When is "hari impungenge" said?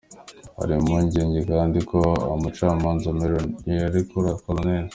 0.57-1.39